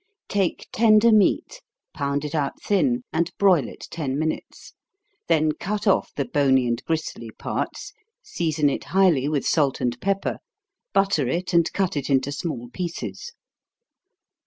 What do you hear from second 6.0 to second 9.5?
the bony and gristly parts, season it highly with